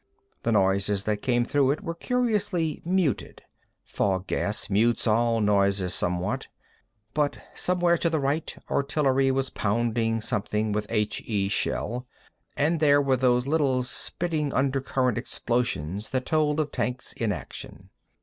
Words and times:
The 0.41 0.51
noises 0.51 1.03
that 1.03 1.21
came 1.21 1.45
through 1.45 1.69
it 1.69 1.83
were 1.83 1.93
curiously 1.93 2.81
muted—fog 2.83 4.25
gas 4.25 4.67
mutes 4.67 5.05
all 5.05 5.41
noises 5.41 5.93
somewhat—but 5.93 7.37
somewhere 7.53 7.97
to 7.99 8.09
the 8.09 8.19
right 8.19 8.57
artillery 8.71 9.29
was 9.29 9.51
pounding 9.51 10.19
something 10.19 10.71
with 10.71 10.87
H 10.89 11.21
E 11.27 11.47
shell, 11.49 12.07
and 12.57 12.79
there 12.79 12.99
were 12.99 13.15
those 13.17 13.45
little 13.45 13.83
spitting 13.83 14.51
under 14.55 14.81
current 14.81 15.19
explosions 15.19 16.09
that 16.09 16.25
told 16.25 16.59
of 16.59 16.71
tanks 16.71 17.13
in 17.13 17.31
action. 17.31 17.91